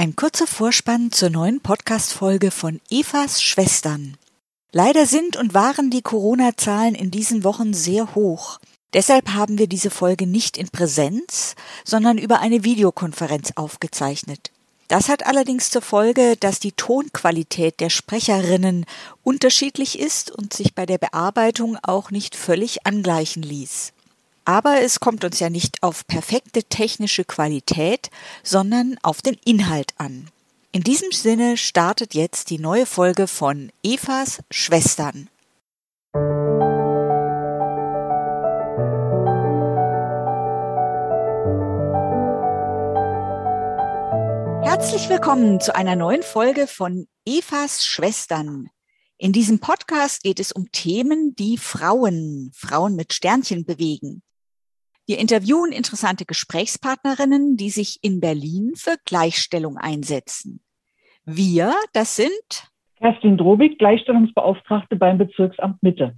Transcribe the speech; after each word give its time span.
Ein 0.00 0.16
kurzer 0.16 0.46
Vorspann 0.46 1.12
zur 1.12 1.28
neuen 1.28 1.60
Podcast-Folge 1.60 2.50
von 2.50 2.80
Evas 2.88 3.42
Schwestern. 3.42 4.16
Leider 4.72 5.04
sind 5.04 5.36
und 5.36 5.52
waren 5.52 5.90
die 5.90 6.00
Corona-Zahlen 6.00 6.94
in 6.94 7.10
diesen 7.10 7.44
Wochen 7.44 7.74
sehr 7.74 8.14
hoch. 8.14 8.60
Deshalb 8.94 9.34
haben 9.34 9.58
wir 9.58 9.66
diese 9.66 9.90
Folge 9.90 10.26
nicht 10.26 10.56
in 10.56 10.70
Präsenz, 10.70 11.54
sondern 11.84 12.16
über 12.16 12.40
eine 12.40 12.64
Videokonferenz 12.64 13.52
aufgezeichnet. 13.56 14.52
Das 14.88 15.10
hat 15.10 15.26
allerdings 15.26 15.68
zur 15.68 15.82
Folge, 15.82 16.38
dass 16.40 16.60
die 16.60 16.72
Tonqualität 16.72 17.78
der 17.78 17.90
Sprecherinnen 17.90 18.86
unterschiedlich 19.22 19.98
ist 19.98 20.30
und 20.30 20.54
sich 20.54 20.74
bei 20.74 20.86
der 20.86 20.96
Bearbeitung 20.96 21.76
auch 21.82 22.10
nicht 22.10 22.36
völlig 22.36 22.86
angleichen 22.86 23.42
ließ. 23.42 23.92
Aber 24.44 24.80
es 24.80 25.00
kommt 25.00 25.24
uns 25.24 25.38
ja 25.38 25.50
nicht 25.50 25.82
auf 25.82 26.06
perfekte 26.06 26.64
technische 26.64 27.24
Qualität, 27.24 28.10
sondern 28.42 28.96
auf 29.02 29.22
den 29.22 29.36
Inhalt 29.44 29.92
an. 29.98 30.30
In 30.72 30.82
diesem 30.82 31.12
Sinne 31.12 31.56
startet 31.56 32.14
jetzt 32.14 32.50
die 32.50 32.58
neue 32.58 32.86
Folge 32.86 33.26
von 33.26 33.70
Evas 33.82 34.40
Schwestern. 34.50 35.28
Herzlich 44.62 45.08
willkommen 45.10 45.60
zu 45.60 45.74
einer 45.74 45.96
neuen 45.96 46.22
Folge 46.22 46.66
von 46.66 47.06
Evas 47.26 47.84
Schwestern. 47.84 48.70
In 49.18 49.32
diesem 49.32 49.58
Podcast 49.58 50.22
geht 50.22 50.40
es 50.40 50.52
um 50.52 50.72
Themen, 50.72 51.34
die 51.34 51.58
Frauen, 51.58 52.52
Frauen 52.54 52.96
mit 52.96 53.12
Sternchen 53.12 53.66
bewegen. 53.66 54.22
Wir 55.10 55.18
interviewen 55.18 55.72
interessante 55.72 56.24
Gesprächspartnerinnen, 56.24 57.56
die 57.56 57.70
sich 57.70 57.98
in 58.00 58.20
Berlin 58.20 58.74
für 58.76 58.94
Gleichstellung 59.04 59.76
einsetzen. 59.76 60.62
Wir, 61.24 61.74
das 61.92 62.14
sind 62.14 62.70
Kerstin 62.96 63.36
Drobig, 63.36 63.76
Gleichstellungsbeauftragte 63.80 64.94
beim 64.94 65.18
Bezirksamt 65.18 65.82
Mitte. 65.82 66.16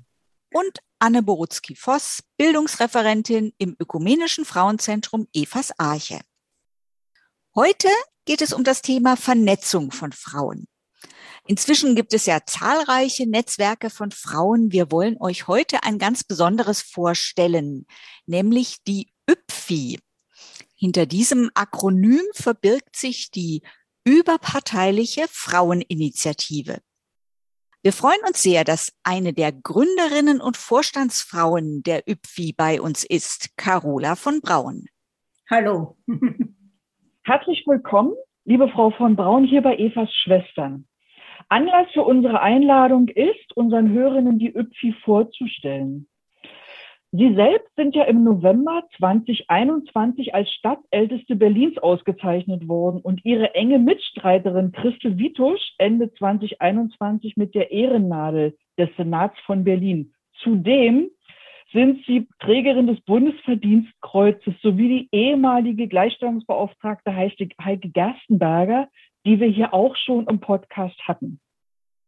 Und 0.53 0.81
Anne 0.99 1.23
Borutzki-Voss, 1.23 2.23
Bildungsreferentin 2.37 3.55
im 3.57 3.77
Ökumenischen 3.81 4.45
Frauenzentrum 4.45 5.27
Evas 5.33 5.73
Arche. 5.79 6.21
Heute 7.57 7.89
geht 8.27 8.43
es 8.43 8.53
um 8.53 8.63
das 8.63 8.83
Thema 8.83 9.17
Vernetzung 9.17 9.91
von 9.91 10.13
Frauen. 10.13 10.67
Inzwischen 11.47 11.97
gibt 11.97 12.15
es 12.15 12.27
ja 12.27 12.39
zahlreiche 12.47 13.29
Netzwerke 13.29 13.91
von 13.91 14.13
Frauen. 14.13 14.71
Wir 14.71 14.93
wollen 14.93 15.17
euch 15.21 15.49
heute 15.49 15.83
ein 15.83 15.99
ganz 15.99 16.23
besonderes 16.23 16.83
vorstellen, 16.83 17.87
nämlich 18.27 18.77
die 18.87 19.13
ÜPFI. 19.29 19.99
Hinter 20.77 21.07
diesem 21.07 21.51
Akronym 21.55 22.23
verbirgt 22.33 22.95
sich 22.97 23.31
die 23.31 23.63
überparteiliche 24.05 25.27
Fraueninitiative. 25.29 26.79
Wir 27.83 27.93
freuen 27.93 28.21
uns 28.27 28.41
sehr, 28.41 28.63
dass 28.63 28.93
eine 29.03 29.33
der 29.33 29.51
Gründerinnen 29.51 30.41
und 30.41 30.57
Vorstandsfrauen 30.57 31.83
der 31.83 32.09
ÜPFI 32.09 32.55
bei 32.57 32.81
uns 32.81 33.03
ist, 33.03 33.57
Carola 33.57 34.15
von 34.15 34.41
Braun. 34.41 34.87
Hallo. 35.51 35.97
Herzlich 37.25 37.65
willkommen, 37.67 38.15
liebe 38.45 38.69
Frau 38.69 38.91
von 38.91 39.17
Braun, 39.17 39.45
hier 39.45 39.63
bei 39.63 39.77
Evas 39.77 40.13
Schwestern. 40.15 40.87
Anlass 41.53 41.87
für 41.93 42.03
unsere 42.03 42.41
Einladung 42.41 43.09
ist, 43.09 43.55
unseren 43.55 43.91
Hörerinnen 43.91 44.39
die 44.39 44.57
ÜPFI 44.57 44.95
vorzustellen. 45.05 46.09
Sie 47.11 47.35
selbst 47.35 47.69
sind 47.77 47.95
ja 47.95 48.05
im 48.05 48.25
November 48.25 48.85
2021 48.97 50.35
als 50.35 50.51
Stadtälteste 50.51 51.37
Berlins 51.37 51.77
ausgezeichnet 51.77 52.69
worden 52.69 53.03
und 53.03 53.23
ihre 53.27 53.55
enge 53.55 53.79
Mitstreiterin 53.79 54.73
Christel 54.73 55.19
Witusch 55.19 55.75
Ende 55.77 56.11
2021 56.15 57.37
mit 57.37 57.55
der 57.55 57.71
Ehrennadel 57.71 58.57
des 58.79 58.89
Senats 58.97 59.39
von 59.41 59.63
Berlin. 59.63 60.15
Zudem 60.43 61.11
sind 61.71 62.03
sie 62.07 62.29
Trägerin 62.39 62.87
des 62.87 63.03
Bundesverdienstkreuzes 63.03 64.55
sowie 64.63 64.89
die 64.89 65.09
ehemalige 65.13 65.87
Gleichstellungsbeauftragte 65.87 67.15
Heike 67.15 67.91
Gerstenberger, 67.91 68.89
die 69.27 69.39
wir 69.39 69.49
hier 69.49 69.75
auch 69.75 69.97
schon 69.97 70.27
im 70.29 70.41
Podcast 70.41 70.99
hatten. 71.07 71.42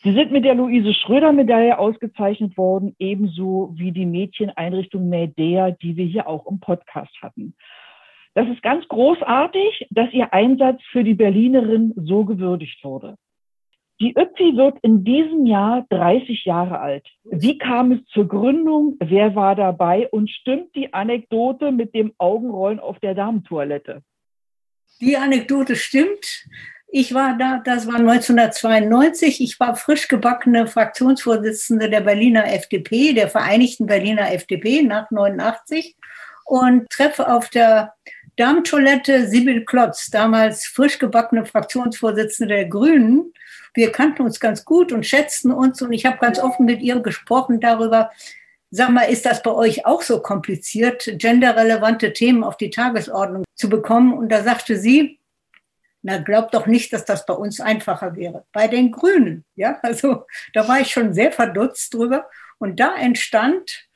Sie 0.04 0.12
sind 0.12 0.32
mit 0.32 0.44
der 0.44 0.54
Luise 0.54 0.92
Schröder-Medaille 0.92 1.78
ausgezeichnet 1.78 2.58
worden, 2.58 2.94
ebenso 2.98 3.72
wie 3.74 3.90
die 3.90 4.04
Mädcheneinrichtung 4.04 5.08
Medea, 5.08 5.70
die 5.70 5.96
wir 5.96 6.04
hier 6.04 6.28
auch 6.28 6.46
im 6.46 6.60
Podcast 6.60 7.16
hatten. 7.22 7.54
Das 8.34 8.46
ist 8.48 8.62
ganz 8.62 8.86
großartig, 8.88 9.86
dass 9.88 10.12
Ihr 10.12 10.34
Einsatz 10.34 10.82
für 10.90 11.04
die 11.04 11.14
Berlinerin 11.14 11.94
so 11.96 12.26
gewürdigt 12.26 12.84
wurde. 12.84 13.16
Die 13.98 14.10
ÖPFI 14.14 14.56
wird 14.56 14.76
in 14.82 15.04
diesem 15.04 15.46
Jahr 15.46 15.86
30 15.88 16.44
Jahre 16.44 16.80
alt. 16.80 17.08
Wie 17.24 17.56
kam 17.56 17.92
es 17.92 18.04
zur 18.06 18.28
Gründung? 18.28 18.96
Wer 19.00 19.34
war 19.34 19.54
dabei? 19.54 20.10
Und 20.10 20.28
stimmt 20.28 20.74
die 20.76 20.92
Anekdote 20.92 21.72
mit 21.72 21.94
dem 21.94 22.12
Augenrollen 22.18 22.78
auf 22.78 22.98
der 22.98 23.14
Damentoilette? 23.14 24.02
Die 25.00 25.16
Anekdote 25.16 25.76
stimmt. 25.76 26.46
Ich 26.96 27.12
war 27.12 27.36
da, 27.36 27.60
das 27.64 27.88
war 27.88 27.96
1992. 27.96 29.40
Ich 29.40 29.58
war 29.58 29.74
frisch 29.74 30.06
gebackene 30.06 30.68
Fraktionsvorsitzende 30.68 31.90
der 31.90 32.02
Berliner 32.02 32.46
FDP, 32.46 33.12
der 33.14 33.28
Vereinigten 33.28 33.86
Berliner 33.86 34.32
FDP 34.32 34.82
nach 34.82 35.10
89 35.10 35.96
und 36.44 36.88
treffe 36.90 37.28
auf 37.28 37.50
der 37.50 37.94
Darmtoilette 38.36 39.26
Sibyl 39.26 39.64
Klotz, 39.64 40.08
damals 40.08 40.66
frisch 40.66 41.00
gebackene 41.00 41.44
Fraktionsvorsitzende 41.44 42.54
der 42.54 42.66
Grünen. 42.66 43.32
Wir 43.74 43.90
kannten 43.90 44.22
uns 44.22 44.38
ganz 44.38 44.64
gut 44.64 44.92
und 44.92 45.04
schätzten 45.04 45.50
uns 45.50 45.82
und 45.82 45.92
ich 45.92 46.06
habe 46.06 46.18
ganz 46.18 46.38
offen 46.38 46.64
mit 46.64 46.80
ihr 46.80 47.00
gesprochen 47.00 47.58
darüber, 47.58 48.12
Sag 48.70 48.90
mal, 48.90 49.04
ist 49.04 49.24
das 49.24 49.40
bei 49.42 49.52
euch 49.52 49.86
auch 49.86 50.02
so 50.02 50.20
kompliziert, 50.20 51.08
genderrelevante 51.18 52.12
Themen 52.12 52.42
auf 52.42 52.56
die 52.56 52.70
Tagesordnung 52.70 53.44
zu 53.54 53.68
bekommen? 53.68 54.12
Und 54.12 54.30
da 54.30 54.42
sagte 54.42 54.76
sie, 54.76 55.20
na, 56.06 56.18
glaubt 56.18 56.52
doch 56.52 56.66
nicht, 56.66 56.92
dass 56.92 57.06
das 57.06 57.24
bei 57.24 57.32
uns 57.32 57.60
einfacher 57.60 58.14
wäre. 58.14 58.44
Bei 58.52 58.68
den 58.68 58.92
Grünen, 58.92 59.46
ja, 59.56 59.78
also 59.82 60.26
da 60.52 60.68
war 60.68 60.78
ich 60.78 60.90
schon 60.90 61.14
sehr 61.14 61.32
verdutzt 61.32 61.94
drüber. 61.94 62.28
Und 62.58 62.78
da 62.78 62.94
entstand 62.94 63.88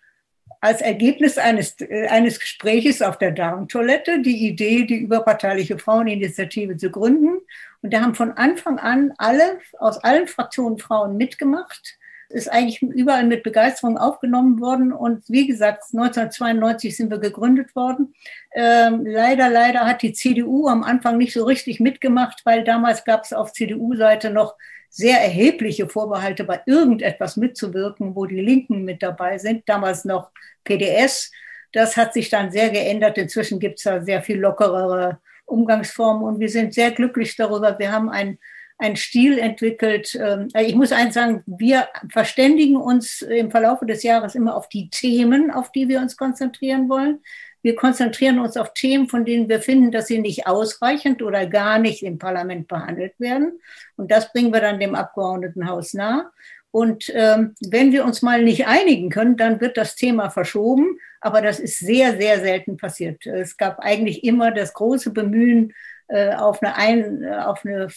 als 0.63 0.81
Ergebnis 0.81 1.37
eines, 1.37 1.79
äh, 1.83 2.09
eines 2.09 2.41
Gespräches 2.41 3.03
auf 3.03 3.19
der 3.19 3.33
Darmtoilette 3.33 4.23
die 4.23 4.49
Idee, 4.49 4.87
die 4.87 4.97
überparteiliche 4.97 5.79
Fraueninitiative 5.79 6.79
zu 6.79 6.91
gründen. 6.91 7.41
Und 7.83 7.93
da 7.93 8.01
haben 8.01 8.15
von 8.15 8.33
Anfang 8.33 8.79
an 8.79 9.13
alle, 9.19 9.61
aus 9.79 10.03
allen 10.03 10.29
Fraktionen 10.29 10.79
Frauen 10.79 11.19
mitgemacht 11.19 11.99
ist 12.31 12.51
eigentlich 12.51 12.83
überall 12.83 13.25
mit 13.25 13.43
Begeisterung 13.43 13.97
aufgenommen 13.97 14.61
worden. 14.61 14.93
Und 14.93 15.29
wie 15.29 15.47
gesagt, 15.47 15.85
1992 15.93 16.97
sind 16.97 17.11
wir 17.11 17.19
gegründet 17.19 17.75
worden. 17.75 18.15
Ähm, 18.55 19.07
leider, 19.07 19.49
leider 19.49 19.87
hat 19.87 20.03
die 20.03 20.13
CDU 20.13 20.69
am 20.69 20.83
Anfang 20.83 21.17
nicht 21.17 21.33
so 21.33 21.45
richtig 21.45 21.81
mitgemacht, 21.81 22.43
weil 22.45 22.65
damals 22.65 23.05
gab 23.05 23.25
es 23.25 23.33
auf 23.33 23.53
CDU-Seite 23.53 24.31
noch 24.31 24.57
sehr 24.91 25.21
erhebliche 25.21 25.89
Vorbehalte, 25.89 26.45
bei 26.45 26.61
irgendetwas 26.67 27.37
mitzuwirken, 27.37 28.15
wo 28.15 28.27
die 28.27 28.41
Linken 28.41 28.85
mit 28.85 29.03
dabei 29.03 29.39
sind. 29.39 29.69
Damals 29.69 30.05
noch 30.05 30.31
PDS. 30.65 31.31
Das 31.73 31.97
hat 31.97 32.15
sich 32.15 32.31
dann 32.31 32.51
sehr 32.51 32.71
geändert. 32.71 33.19
Inzwischen 33.19 33.61
gibt 33.61 33.79
es 33.79 33.85
da 33.85 34.03
sehr 34.03 34.23
viel 34.23 34.39
lockerere 34.39 35.19
Umgangsformen 35.45 36.25
und 36.25 36.41
wir 36.41 36.49
sind 36.49 36.75
sehr 36.75 36.91
glücklich 36.91 37.37
darüber. 37.37 37.79
Wir 37.79 37.93
haben 37.93 38.11
ein 38.11 38.39
ein 38.79 38.97
Stil 38.97 39.39
entwickelt. 39.39 40.19
Ähm, 40.21 40.49
ich 40.59 40.75
muss 40.75 40.93
eins 40.93 41.15
sagen, 41.15 41.43
wir 41.47 41.89
verständigen 42.11 42.77
uns 42.77 43.23
im 43.23 43.51
Verlauf 43.51 43.81
des 43.81 44.03
Jahres 44.03 44.35
immer 44.35 44.57
auf 44.57 44.69
die 44.69 44.89
Themen, 44.89 45.51
auf 45.51 45.73
die 45.73 45.89
wir 45.89 46.01
uns 46.01 46.17
konzentrieren 46.17 46.89
wollen. 46.89 47.21
Wir 47.61 47.75
konzentrieren 47.75 48.39
uns 48.39 48.57
auf 48.57 48.73
Themen, 48.73 49.09
von 49.09 49.25
denen 49.25 49.49
wir 49.49 49.61
finden, 49.61 49.91
dass 49.91 50.07
sie 50.07 50.21
nicht 50.21 50.47
ausreichend 50.47 51.23
oder 51.23 51.47
gar 51.47 51.81
nicht 51.81 52.05
im 52.05 52.19
Parlament 52.19 52.69
behandelt 52.69 53.19
werden. 53.19 53.59
Und 53.97 54.13
das 54.13 54.33
bringen 54.33 54.53
wir 54.53 54.61
dann 54.61 54.79
dem 54.79 54.95
Abgeordnetenhaus 54.95 55.93
nahe. 55.95 56.31
Und 56.71 57.11
ähm, 57.15 57.55
wenn 57.69 57.93
wir 57.93 58.05
uns 58.05 58.23
mal 58.23 58.45
nicht 58.45 58.69
einigen 58.69 59.11
können, 59.11 59.37
dann 59.37 59.61
wird 59.61 59.77
das 59.77 59.97
Thema 59.97 60.31
verschoben. 60.31 60.99
Aber 61.21 61.43
das 61.43 61.59
ist 61.59 61.79
sehr, 61.79 62.17
sehr 62.17 62.39
selten 62.41 62.77
passiert. 62.77 63.27
Es 63.27 63.57
gab 63.57 63.81
eigentlich 63.81 64.23
immer 64.23 64.53
das 64.53 64.73
große 64.75 65.11
Bemühen, 65.11 65.73
äh, 66.07 66.35
auf 66.35 66.63
eine, 66.63 66.77
ein, 66.77 67.25
auf 67.25 67.65
eine 67.65 67.89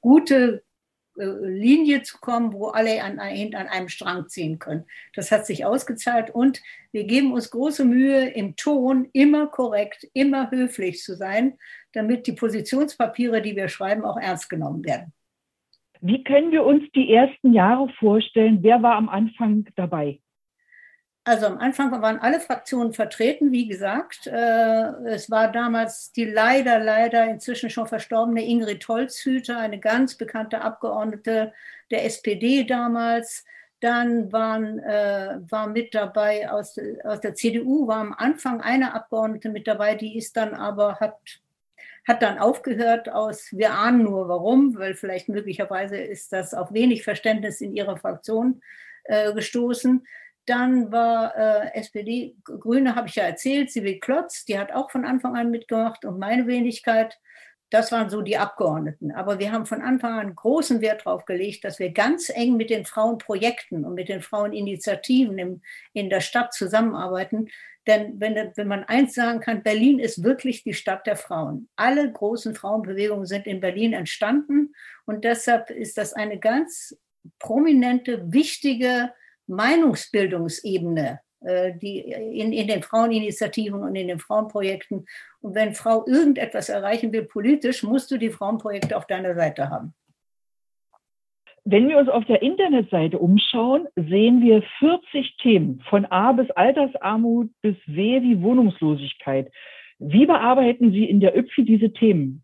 gute 0.00 0.62
äh, 1.18 1.24
Linie 1.24 2.02
zu 2.02 2.18
kommen, 2.18 2.52
wo 2.52 2.68
alle 2.68 3.02
an, 3.02 3.18
an 3.18 3.54
einem 3.54 3.88
Strang 3.88 4.28
ziehen 4.28 4.58
können. 4.58 4.84
Das 5.14 5.30
hat 5.30 5.46
sich 5.46 5.64
ausgezahlt 5.64 6.30
und 6.30 6.62
wir 6.92 7.04
geben 7.04 7.32
uns 7.32 7.50
große 7.50 7.84
Mühe, 7.84 8.28
im 8.30 8.56
Ton 8.56 9.08
immer 9.12 9.48
korrekt, 9.48 10.08
immer 10.14 10.50
höflich 10.50 11.02
zu 11.02 11.16
sein, 11.16 11.58
damit 11.92 12.26
die 12.26 12.32
Positionspapiere, 12.32 13.42
die 13.42 13.56
wir 13.56 13.68
schreiben, 13.68 14.04
auch 14.04 14.18
ernst 14.18 14.48
genommen 14.48 14.84
werden. 14.84 15.12
Wie 16.00 16.22
können 16.22 16.52
wir 16.52 16.64
uns 16.64 16.84
die 16.94 17.12
ersten 17.12 17.52
Jahre 17.52 17.88
vorstellen? 17.98 18.58
Wer 18.62 18.82
war 18.82 18.94
am 18.94 19.08
Anfang 19.08 19.66
dabei? 19.74 20.20
Also 21.28 21.44
am 21.44 21.58
Anfang 21.58 21.90
waren 22.00 22.20
alle 22.20 22.40
Fraktionen 22.40 22.94
vertreten, 22.94 23.52
wie 23.52 23.68
gesagt. 23.68 24.26
Äh, 24.26 24.92
es 25.08 25.30
war 25.30 25.52
damals 25.52 26.10
die 26.10 26.24
leider, 26.24 26.78
leider 26.78 27.26
inzwischen 27.26 27.68
schon 27.68 27.86
verstorbene 27.86 28.42
Ingrid 28.42 28.88
Holzhüter, 28.88 29.58
eine 29.58 29.78
ganz 29.78 30.14
bekannte 30.14 30.62
Abgeordnete 30.62 31.52
der 31.90 32.06
SPD 32.06 32.64
damals. 32.64 33.44
Dann 33.80 34.32
waren, 34.32 34.78
äh, 34.78 35.38
war 35.50 35.66
mit 35.66 35.94
dabei 35.94 36.50
aus, 36.50 36.78
aus 37.04 37.20
der 37.20 37.34
CDU, 37.34 37.86
war 37.86 37.98
am 37.98 38.14
Anfang 38.14 38.62
eine 38.62 38.94
Abgeordnete 38.94 39.50
mit 39.50 39.66
dabei, 39.66 39.96
die 39.96 40.16
ist 40.16 40.34
dann 40.34 40.54
aber, 40.54 40.98
hat, 40.98 41.18
hat 42.06 42.22
dann 42.22 42.38
aufgehört 42.38 43.10
aus, 43.10 43.48
wir 43.52 43.74
ahnen 43.74 44.02
nur 44.02 44.30
warum, 44.30 44.78
weil 44.78 44.94
vielleicht 44.94 45.28
möglicherweise 45.28 45.98
ist 45.98 46.32
das 46.32 46.54
auf 46.54 46.72
wenig 46.72 47.04
Verständnis 47.04 47.60
in 47.60 47.76
ihrer 47.76 47.98
Fraktion 47.98 48.62
äh, 49.04 49.34
gestoßen. 49.34 50.06
Dann 50.48 50.90
war 50.90 51.36
äh, 51.36 51.74
SPD, 51.74 52.34
Grüne 52.42 52.94
habe 52.94 53.08
ich 53.08 53.16
ja 53.16 53.24
erzählt, 53.24 53.70
Sibyl 53.70 54.00
Klotz, 54.00 54.46
die 54.46 54.58
hat 54.58 54.72
auch 54.72 54.90
von 54.90 55.04
Anfang 55.04 55.36
an 55.36 55.50
mitgemacht 55.50 56.06
und 56.06 56.18
meine 56.18 56.46
Wenigkeit. 56.46 57.18
Das 57.68 57.92
waren 57.92 58.08
so 58.08 58.22
die 58.22 58.38
Abgeordneten. 58.38 59.12
Aber 59.12 59.38
wir 59.38 59.52
haben 59.52 59.66
von 59.66 59.82
Anfang 59.82 60.18
an 60.18 60.34
großen 60.34 60.80
Wert 60.80 61.04
darauf 61.04 61.26
gelegt, 61.26 61.64
dass 61.64 61.78
wir 61.78 61.92
ganz 61.92 62.30
eng 62.30 62.56
mit 62.56 62.70
den 62.70 62.86
Frauenprojekten 62.86 63.84
und 63.84 63.92
mit 63.92 64.08
den 64.08 64.22
Fraueninitiativen 64.22 65.38
im, 65.38 65.60
in 65.92 66.08
der 66.08 66.22
Stadt 66.22 66.54
zusammenarbeiten. 66.54 67.50
Denn 67.86 68.18
wenn, 68.18 68.52
wenn 68.54 68.68
man 68.68 68.84
eins 68.84 69.12
sagen 69.12 69.40
kann, 69.40 69.62
Berlin 69.62 69.98
ist 69.98 70.24
wirklich 70.24 70.62
die 70.62 70.72
Stadt 70.72 71.06
der 71.06 71.16
Frauen. 71.16 71.68
Alle 71.76 72.10
großen 72.10 72.54
Frauenbewegungen 72.54 73.26
sind 73.26 73.46
in 73.46 73.60
Berlin 73.60 73.92
entstanden 73.92 74.72
und 75.04 75.24
deshalb 75.24 75.68
ist 75.68 75.98
das 75.98 76.14
eine 76.14 76.38
ganz 76.38 76.96
prominente, 77.38 78.32
wichtige 78.32 79.10
Meinungsbildungsebene, 79.48 81.20
äh, 81.40 81.72
die 81.74 81.98
in, 81.98 82.52
in 82.52 82.68
den 82.68 82.82
Fraueninitiativen 82.82 83.82
und 83.82 83.94
in 83.96 84.08
den 84.08 84.18
Frauenprojekten. 84.18 85.06
Und 85.40 85.54
wenn 85.54 85.74
Frau 85.74 86.06
irgendetwas 86.06 86.68
erreichen 86.68 87.12
will 87.12 87.24
politisch, 87.24 87.82
musst 87.82 88.10
du 88.10 88.18
die 88.18 88.30
Frauenprojekte 88.30 88.96
auf 88.96 89.06
deiner 89.06 89.34
Seite 89.34 89.70
haben. 89.70 89.94
Wenn 91.70 91.88
wir 91.88 91.98
uns 91.98 92.08
auf 92.08 92.24
der 92.24 92.40
Internetseite 92.40 93.18
umschauen, 93.18 93.86
sehen 93.94 94.40
wir 94.40 94.62
40 94.78 95.36
Themen 95.42 95.82
von 95.90 96.06
A 96.06 96.32
bis 96.32 96.50
Altersarmut 96.52 97.50
bis 97.60 97.76
W 97.86 98.22
wie 98.22 98.40
Wohnungslosigkeit. 98.40 99.52
Wie 99.98 100.24
bearbeiten 100.24 100.92
Sie 100.92 101.04
in 101.04 101.20
der 101.20 101.36
ÖPFI 101.36 101.64
diese 101.64 101.92
Themen? 101.92 102.42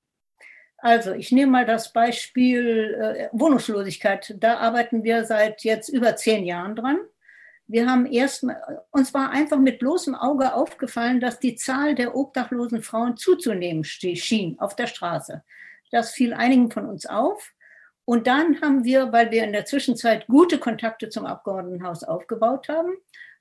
Also 0.85 1.15
ich 1.15 1.33
nehme 1.33 1.51
mal 1.51 1.65
das 1.65 1.95
Beispiel 1.95 2.95
äh, 3.01 3.29
Wohnungslosigkeit. 3.33 4.35
Da 4.39 4.59
arbeiten 4.59 5.03
wir 5.03 5.25
seit 5.25 5.65
jetzt 5.65 5.89
über 5.89 6.15
zehn 6.15 6.45
Jahren 6.45 6.77
dran. 6.77 6.99
Wir 7.67 7.89
haben 7.89 8.05
erst, 8.05 8.45
uns 8.91 9.15
war 9.15 9.31
einfach 9.31 9.59
mit 9.59 9.79
bloßem 9.79 10.15
Auge 10.15 10.53
aufgefallen, 10.53 11.21
dass 11.21 11.41
die 11.41 11.57
Zahl 11.57 11.95
der 11.95 12.15
obdachlosen 12.15 12.83
Frauen 12.83 13.17
zuzunehmen 13.17 13.83
schien 13.83 14.59
auf 14.59 14.77
der 14.77 14.87
Straße. 14.87 15.43
Das 15.91 16.11
fiel 16.11 16.35
einigen 16.35 16.71
von 16.71 16.85
uns 16.85 17.07
auf. 17.07 17.55
Und 18.05 18.27
dann 18.27 18.61
haben 18.61 18.85
wir, 18.85 19.11
weil 19.11 19.31
wir 19.31 19.45
in 19.45 19.55
der 19.55 19.65
Zwischenzeit 19.65 20.27
gute 20.27 20.59
Kontakte 20.59 21.09
zum 21.09 21.25
Abgeordnetenhaus 21.25 22.05
aufgebaut 22.05 22.69
haben, 22.69 22.93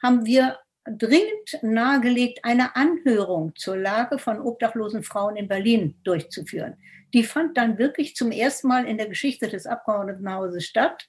haben 0.02 0.26
wir 0.26 0.60
dringend 0.86 1.60
nahegelegt, 1.62 2.40
eine 2.44 2.76
Anhörung 2.76 3.56
zur 3.56 3.78
Lage 3.78 4.20
von 4.20 4.42
obdachlosen 4.42 5.04
Frauen 5.04 5.36
in 5.36 5.48
Berlin 5.48 5.96
durchzuführen. 6.04 6.78
Die 7.14 7.24
fand 7.24 7.58
dann 7.58 7.78
wirklich 7.78 8.16
zum 8.16 8.32
ersten 8.32 8.68
Mal 8.68 8.86
in 8.86 8.98
der 8.98 9.08
Geschichte 9.08 9.48
des 9.48 9.66
Abgeordnetenhauses 9.66 10.66
statt. 10.66 11.08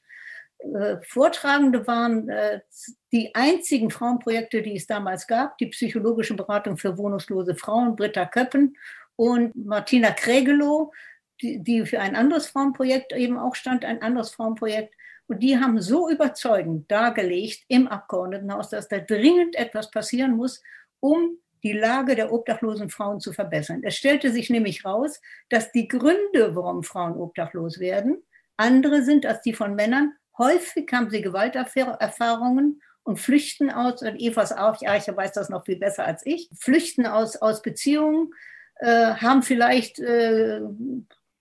Äh, 0.59 0.97
Vortragende 1.03 1.87
waren 1.87 2.29
äh, 2.29 2.61
die 3.13 3.35
einzigen 3.35 3.91
Frauenprojekte, 3.91 4.63
die 4.63 4.77
es 4.77 4.87
damals 4.87 5.27
gab, 5.27 5.59
die 5.59 5.67
psychologische 5.67 6.35
Beratung 6.35 6.77
für 6.77 6.97
wohnungslose 6.97 7.55
Frauen, 7.55 7.97
Britta 7.97 8.27
Köppen 8.27 8.77
und 9.17 9.55
Martina 9.57 10.11
Krägelow, 10.11 10.93
die, 11.41 11.63
die 11.63 11.85
für 11.85 12.01
ein 12.01 12.17
anderes 12.17 12.47
Frauenprojekt 12.49 13.13
eben 13.13 13.39
auch 13.39 13.55
stand, 13.55 13.85
ein 13.85 14.03
anderes 14.03 14.31
Frauenprojekt. 14.31 14.95
Und 15.27 15.43
die 15.43 15.59
haben 15.59 15.81
so 15.81 16.11
überzeugend 16.11 16.91
dargelegt 16.91 17.65
im 17.69 17.89
Abgeordnetenhaus, 17.89 18.69
dass 18.71 18.89
da 18.89 18.99
dringend 18.99 19.57
etwas 19.57 19.91
passieren 19.91 20.37
muss, 20.37 20.63
um 21.01 21.39
die 21.63 21.73
Lage 21.73 22.15
der 22.15 22.31
obdachlosen 22.31 22.91
Frauen 22.91 23.21
zu 23.21 23.33
verbessern. 23.33 23.81
Es 23.83 23.97
stellte 23.97 24.31
sich 24.31 24.51
nämlich 24.51 24.85
raus, 24.85 25.21
dass 25.49 25.73
die 25.73 25.89
Gründe, 25.89 26.55
warum 26.55 26.83
Frauen 26.83 27.15
obdachlos 27.15 27.81
werden, 27.81 28.23
andere 28.57 29.03
sind 29.03 29.25
als 29.25 29.41
die 29.41 29.55
von 29.55 29.75
Männern. 29.75 30.13
Häufig 30.37 30.91
haben 30.93 31.09
sie 31.09 31.23
Gewalterfahrungen 31.23 32.83
und 33.03 33.19
flüchten 33.19 33.71
aus, 33.71 34.03
und 34.03 34.21
Evas 34.21 34.53
Arche 34.53 35.17
weiß 35.17 35.33
das 35.33 35.49
noch 35.49 35.65
viel 35.65 35.79
besser 35.79 36.05
als 36.05 36.25
ich, 36.27 36.51
flüchten 36.59 37.07
aus, 37.07 37.37
aus 37.37 37.63
Beziehungen, 37.63 38.35
äh, 38.77 39.15
haben 39.15 39.43
vielleicht 39.43 39.99
äh, 40.01 40.61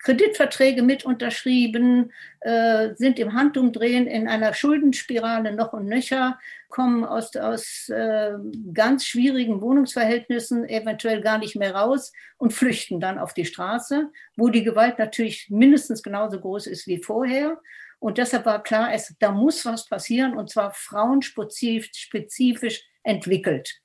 Kreditverträge 0.03 0.83
mit 0.83 1.05
unterschrieben, 1.05 2.11
äh, 2.41 2.93
sind 2.95 3.17
im 3.19 3.33
Handumdrehen 3.33 4.05
in 4.05 4.27
einer 4.27 4.53
Schuldenspirale 4.53 5.55
noch 5.55 5.71
und 5.71 5.85
nöcher, 5.85 6.37
kommen 6.67 7.05
aus, 7.05 7.35
aus 7.37 7.87
äh, 7.89 8.33
ganz 8.73 9.05
schwierigen 9.05 9.61
Wohnungsverhältnissen 9.61 10.67
eventuell 10.67 11.21
gar 11.21 11.37
nicht 11.37 11.55
mehr 11.55 11.73
raus 11.73 12.11
und 12.37 12.53
flüchten 12.53 12.99
dann 12.99 13.17
auf 13.17 13.33
die 13.33 13.45
Straße, 13.45 14.09
wo 14.35 14.49
die 14.49 14.63
Gewalt 14.63 14.99
natürlich 14.99 15.49
mindestens 15.49 16.03
genauso 16.03 16.39
groß 16.39 16.67
ist 16.67 16.85
wie 16.85 17.01
vorher. 17.01 17.61
Und 17.99 18.17
deshalb 18.17 18.45
war 18.45 18.61
klar, 18.61 18.93
es, 18.93 19.15
da 19.19 19.31
muss 19.31 19.65
was 19.65 19.87
passieren 19.87 20.37
und 20.37 20.49
zwar 20.49 20.71
frauenspezifisch 20.71 22.83
entwickelt. 23.03 23.79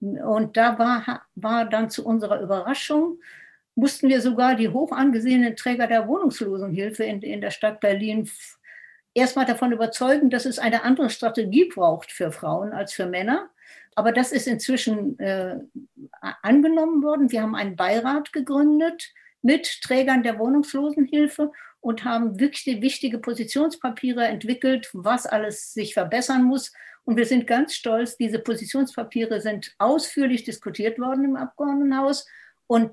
Und 0.00 0.56
da 0.56 0.78
war, 0.78 1.26
war 1.34 1.66
dann 1.66 1.90
zu 1.90 2.06
unserer 2.06 2.40
Überraschung 2.40 3.18
mussten 3.74 4.08
wir 4.08 4.20
sogar 4.20 4.56
die 4.56 4.68
hoch 4.68 4.92
angesehenen 4.92 5.56
Träger 5.56 5.86
der 5.86 6.08
Wohnungslosenhilfe 6.08 7.04
in, 7.04 7.22
in 7.22 7.40
der 7.40 7.50
Stadt 7.50 7.80
Berlin 7.80 8.28
erstmal 9.14 9.46
davon 9.46 9.72
überzeugen, 9.72 10.30
dass 10.30 10.44
es 10.44 10.58
eine 10.58 10.82
andere 10.84 11.10
Strategie 11.10 11.66
braucht 11.66 12.12
für 12.12 12.32
Frauen 12.32 12.72
als 12.72 12.92
für 12.92 13.06
Männer. 13.06 13.50
Aber 13.94 14.12
das 14.12 14.32
ist 14.32 14.46
inzwischen 14.46 15.18
äh, 15.18 15.58
angenommen 16.42 17.02
worden. 17.02 17.30
Wir 17.30 17.42
haben 17.42 17.54
einen 17.54 17.76
Beirat 17.76 18.32
gegründet 18.32 19.12
mit 19.42 19.80
Trägern 19.82 20.22
der 20.22 20.38
Wohnungslosenhilfe 20.38 21.50
und 21.80 22.04
haben 22.04 22.38
wirklich 22.38 22.82
wichtige 22.82 23.18
Positionspapiere 23.18 24.26
entwickelt, 24.26 24.90
was 24.92 25.26
alles 25.26 25.72
sich 25.72 25.94
verbessern 25.94 26.44
muss. 26.44 26.72
Und 27.04 27.16
wir 27.16 27.24
sind 27.26 27.46
ganz 27.46 27.74
stolz, 27.74 28.16
diese 28.16 28.38
Positionspapiere 28.38 29.40
sind 29.40 29.74
ausführlich 29.78 30.44
diskutiert 30.44 30.98
worden 30.98 31.24
im 31.24 31.36
Abgeordnetenhaus 31.36 32.26
und 32.70 32.92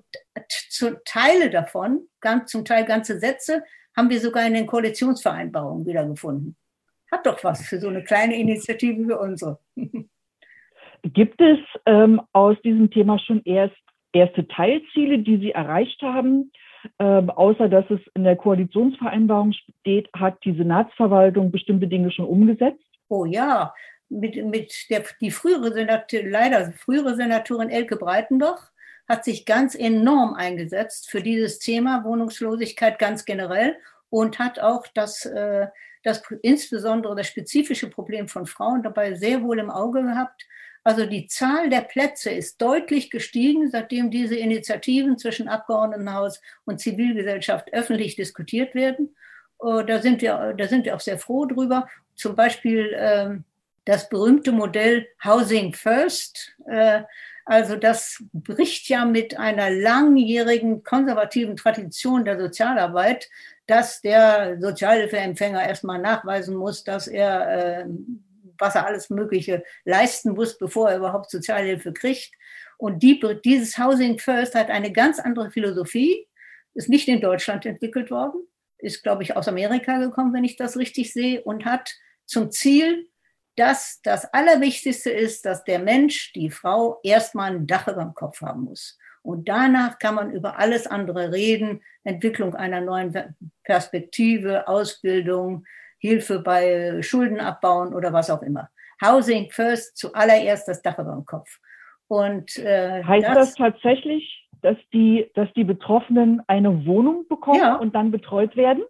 zu 0.70 1.00
Teile 1.06 1.52
davon, 1.52 2.08
ganz, 2.20 2.50
zum 2.50 2.66
Teil 2.66 2.84
ganze 2.84 3.20
Sätze, 3.20 3.64
haben 3.96 4.10
wir 4.10 4.20
sogar 4.20 4.48
in 4.48 4.56
den 4.56 4.66
Koalitionsvereinbarungen 4.66 5.86
wiedergefunden. 5.86 6.56
Hat 7.12 7.28
doch 7.28 7.44
was 7.44 7.62
für 7.68 7.78
so 7.78 7.88
eine 7.88 8.04
kleine 8.04 8.40
Initiative 8.40 9.08
wie 9.08 9.14
unsere. 9.14 9.60
Gibt 11.04 11.40
es 11.40 11.60
ähm, 11.86 12.20
aus 12.34 12.58
diesem 12.64 12.90
Thema 12.90 13.20
schon 13.20 13.44
erst 13.46 13.78
erste 14.14 14.48
Teilziele, 14.48 15.20
die 15.20 15.38
Sie 15.38 15.52
erreicht 15.52 16.02
haben? 16.02 16.52
Ähm, 16.98 17.30
außer 17.30 17.70
dass 17.70 17.86
es 17.92 18.00
in 18.16 18.24
der 18.24 18.36
Koalitionsvereinbarung 18.36 19.54
steht, 19.54 20.10
hat 20.18 20.44
die 20.44 20.56
Senatsverwaltung 20.56 21.52
bestimmte 21.52 21.88
Dinge 21.88 22.12
schon 22.12 22.26
umgesetzt? 22.26 22.84
Oh 23.10 23.26
ja, 23.26 23.76
mit, 24.10 24.44
mit 24.44 24.74
der 24.90 25.04
die 25.22 25.30
frühere 25.30 25.72
Senatorin, 25.72 26.32
leider 26.32 26.72
frühere 26.72 27.16
Senatorin 27.16 27.70
Elke 27.70 27.98
Breitenbach 27.98 28.72
hat 29.08 29.24
sich 29.24 29.46
ganz 29.46 29.76
enorm 29.76 30.34
eingesetzt 30.34 31.10
für 31.10 31.22
dieses 31.22 31.60
Thema 31.60 32.04
Wohnungslosigkeit 32.04 33.00
ganz 33.00 33.26
generell 33.26 33.78
und 34.10 34.40
hat 34.40 34.60
auch 34.60 34.86
das, 34.94 35.26
äh, 35.26 35.68
das 36.04 36.22
insbesondere 36.42 37.16
das 37.16 37.28
spezifische 37.28 37.90
Problem 37.90 38.28
von 38.28 38.46
Frauen 38.46 38.84
dabei 38.84 39.14
sehr 39.16 39.44
wohl 39.44 39.60
im 39.60 39.70
Auge 39.70 40.04
gehabt. 40.04 40.46
Also 40.84 41.06
die 41.06 41.28
Zahl 41.28 41.70
der 41.70 41.82
Plätze 41.82 42.30
ist 42.30 42.62
deutlich 42.62 43.12
gestiegen, 43.12 43.70
seitdem 43.70 44.10
diese 44.10 44.36
Initiativen 44.36 45.18
zwischen 45.18 45.50
Abgeordnetenhaus 45.50 46.42
und 46.66 46.80
Zivilgesellschaft 46.80 47.74
öffentlich 47.74 48.16
diskutiert 48.16 48.74
werden. 48.74 49.16
Äh, 49.62 49.84
da 49.86 50.02
sind 50.02 50.22
wir, 50.22 50.54
da 50.58 50.68
sind 50.68 50.86
wir 50.86 50.96
auch 50.96 51.02
sehr 51.02 51.18
froh 51.18 51.46
drüber. 51.46 51.90
Zum 52.16 52.36
Beispiel 52.36 52.96
ähm, 52.96 53.44
das 53.86 54.10
berühmte 54.10 54.52
Modell 54.52 55.08
Housing 55.24 55.74
First 55.74 56.56
äh, 56.68 57.04
also 57.48 57.78
das 57.78 58.22
bricht 58.34 58.90
ja 58.90 59.06
mit 59.06 59.40
einer 59.40 59.70
langjährigen 59.70 60.84
konservativen 60.84 61.56
Tradition 61.56 62.26
der 62.26 62.38
Sozialarbeit, 62.38 63.30
dass 63.68 64.02
der 64.02 64.58
Sozialhilfeempfänger 64.60 65.66
erstmal 65.66 66.00
nachweisen 66.00 66.58
muss, 66.58 66.84
dass 66.84 67.08
er, 67.08 67.86
äh, 67.86 67.86
was 68.58 68.76
er 68.76 68.86
alles 68.86 69.10
Mögliche 69.10 69.64
leisten 69.86 70.32
muss, 70.32 70.58
bevor 70.58 70.90
er 70.90 70.98
überhaupt 70.98 71.32
Sozialhilfe 71.32 71.94
kriegt. 71.94 72.34
Und 72.78 73.02
die, 73.02 73.18
dieses 73.46 73.78
Housing 73.78 74.20
First 74.20 74.54
hat 74.54 74.70
eine 74.70 74.92
ganz 74.92 75.18
andere 75.18 75.50
Philosophie, 75.50 76.28
ist 76.74 76.90
nicht 76.90 77.08
in 77.08 77.22
Deutschland 77.22 77.66
entwickelt 77.66 78.12
worden, 78.12 78.42
ist, 78.78 79.04
glaube 79.04 79.24
ich, 79.24 79.38
aus 79.38 79.48
Amerika 79.48 80.00
gekommen, 80.00 80.34
wenn 80.34 80.44
ich 80.44 80.58
das 80.58 80.76
richtig 80.76 81.14
sehe, 81.14 81.42
und 81.44 81.64
hat 81.64 81.96
zum 82.26 82.52
Ziel, 82.52 83.08
dass 83.58 84.00
das 84.04 84.32
Allerwichtigste 84.34 85.10
ist, 85.10 85.46
dass 85.46 85.64
der 85.64 85.80
Mensch, 85.80 86.32
die 86.34 86.50
Frau, 86.50 87.00
erstmal 87.04 87.52
ein 87.52 87.68
Dach 87.68 87.88
über 87.88 88.04
dem 88.04 88.14
Kopf 88.14 88.42
haben 88.42 88.64
muss. 88.64 88.98
Und 89.24 89.50
danach 89.50 90.00
kann 90.00 90.16
man 90.16 90.32
über 90.32 90.58
alles 90.58 90.88
andere 90.88 91.34
reden, 91.34 91.82
Entwicklung 92.04 92.56
einer 92.56 92.80
neuen 92.80 93.14
Perspektive, 93.64 94.68
Ausbildung, 94.68 95.66
Hilfe 95.98 96.40
bei 96.40 97.02
Schulden 97.02 97.42
abbauen 97.42 97.94
oder 97.94 98.14
was 98.14 98.30
auch 98.30 98.44
immer. 98.44 98.70
Housing 99.04 99.50
first, 99.52 99.98
zuallererst 99.98 100.68
das 100.68 100.82
Dach 100.82 100.98
über 101.00 101.12
dem 101.12 101.26
Kopf. 101.26 101.60
Und 102.08 102.58
äh, 102.58 103.04
heißt 103.04 103.28
das, 103.28 103.36
das 103.36 103.56
tatsächlich, 103.56 104.48
dass 104.62 104.78
die, 104.94 105.30
dass 105.34 105.52
die 105.54 105.64
Betroffenen 105.64 106.42
eine 106.48 106.86
Wohnung 106.86 107.28
bekommen 107.28 107.60
ja. 107.60 107.76
und 107.76 107.96
dann 107.96 108.12
betreut 108.12 108.56
werden? 108.56 108.84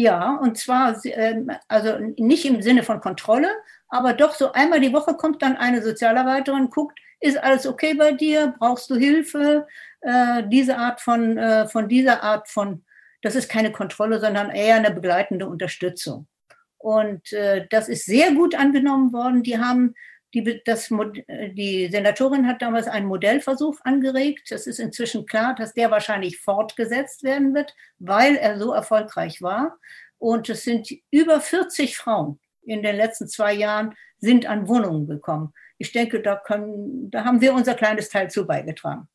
Ja, 0.00 0.36
und 0.36 0.56
zwar 0.56 1.04
ähm, 1.06 1.50
also 1.66 1.98
nicht 2.18 2.44
im 2.44 2.62
Sinne 2.62 2.84
von 2.84 3.00
Kontrolle, 3.00 3.48
aber 3.88 4.12
doch 4.12 4.32
so 4.32 4.52
einmal 4.52 4.80
die 4.80 4.92
Woche 4.92 5.14
kommt 5.14 5.42
dann 5.42 5.56
eine 5.56 5.82
Sozialarbeiterin, 5.82 6.70
guckt, 6.70 7.00
ist 7.18 7.36
alles 7.42 7.66
okay 7.66 7.94
bei 7.94 8.12
dir? 8.12 8.54
Brauchst 8.60 8.88
du 8.90 8.94
Hilfe? 8.94 9.66
Äh, 10.02 10.44
diese 10.46 10.78
Art 10.78 11.00
von, 11.00 11.36
äh, 11.36 11.66
von 11.66 11.88
dieser 11.88 12.22
Art 12.22 12.48
von, 12.48 12.84
das 13.22 13.34
ist 13.34 13.48
keine 13.48 13.72
Kontrolle, 13.72 14.20
sondern 14.20 14.50
eher 14.50 14.76
eine 14.76 14.92
begleitende 14.92 15.48
Unterstützung. 15.48 16.28
Und 16.76 17.32
äh, 17.32 17.66
das 17.68 17.88
ist 17.88 18.06
sehr 18.06 18.30
gut 18.34 18.54
angenommen 18.54 19.12
worden. 19.12 19.42
Die 19.42 19.58
haben 19.58 19.96
die, 20.34 20.60
das, 20.64 20.88
die 20.88 21.88
Senatorin 21.88 22.46
hat 22.46 22.62
damals 22.62 22.86
einen 22.86 23.06
Modellversuch 23.06 23.78
angeregt. 23.84 24.52
Es 24.52 24.66
ist 24.66 24.78
inzwischen 24.78 25.26
klar, 25.26 25.54
dass 25.54 25.74
der 25.74 25.90
wahrscheinlich 25.90 26.38
fortgesetzt 26.38 27.22
werden 27.22 27.54
wird, 27.54 27.74
weil 27.98 28.36
er 28.36 28.58
so 28.58 28.72
erfolgreich 28.72 29.40
war. 29.42 29.78
Und 30.18 30.48
es 30.48 30.64
sind 30.64 30.90
über 31.10 31.40
40 31.40 31.96
Frauen 31.96 32.38
in 32.64 32.82
den 32.82 32.96
letzten 32.96 33.28
zwei 33.28 33.54
Jahren 33.54 33.94
sind 34.18 34.46
an 34.46 34.68
Wohnungen 34.68 35.06
gekommen 35.06 35.52
ich 35.78 35.92
denke, 35.92 36.20
da, 36.20 36.36
können, 36.36 37.10
da 37.10 37.24
haben 37.24 37.40
wir 37.40 37.54
unser 37.54 37.74
kleines 37.74 38.08
Teil 38.08 38.28
zu 38.30 38.46
beigetragen. 38.46 39.08